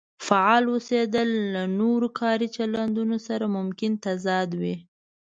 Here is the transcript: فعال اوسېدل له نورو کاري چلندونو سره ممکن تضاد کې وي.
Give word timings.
فعال 0.27 0.63
اوسېدل 0.71 1.29
له 1.53 1.63
نورو 1.79 2.07
کاري 2.19 2.47
چلندونو 2.57 3.17
سره 3.27 3.45
ممکن 3.57 3.91
تضاد 4.05 4.49
کې 4.55 4.59
وي. 4.61 4.75